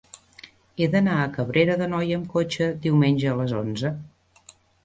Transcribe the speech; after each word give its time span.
He 0.83 0.87
d'anar 0.95 1.17
a 1.17 1.27
Cabrera 1.35 1.77
d'Anoia 1.83 2.17
amb 2.21 2.31
cotxe 2.39 2.71
diumenge 2.87 3.33
a 3.33 3.37
les 3.43 3.55
onze. 3.63 3.93